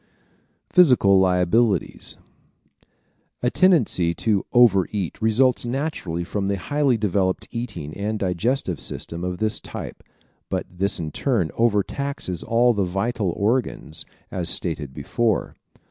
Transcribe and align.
Physical 0.71 1.19
Liabilities¶ 1.19 2.17
A 3.43 3.51
tendency 3.51 4.15
to 4.15 4.43
over 4.51 4.87
eat 4.89 5.21
results 5.21 5.63
naturally 5.63 6.23
from 6.23 6.47
the 6.47 6.57
highly 6.57 6.97
developed 6.97 7.47
eating 7.51 7.95
and 7.95 8.17
digesting 8.17 8.77
system 8.77 9.23
of 9.23 9.37
this 9.37 9.59
type 9.59 10.01
but 10.49 10.65
this 10.67 10.99
in 10.99 11.11
turn 11.11 11.49
overtaxes 11.53 12.41
all 12.43 12.73
the 12.73 12.83
vital 12.83 13.29
organs, 13.37 14.03
as 14.31 14.49
stated 14.49 14.91
before. 14.91 15.53